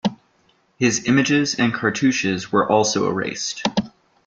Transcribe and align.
His 0.79 1.05
images 1.05 1.53
and 1.53 1.71
cartouches 1.71 2.51
were 2.51 2.67
also 2.67 3.07
erased. 3.07 3.61